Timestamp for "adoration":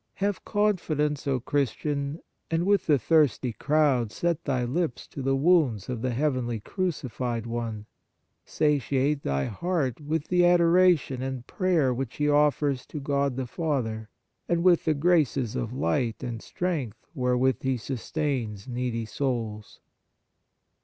10.43-11.21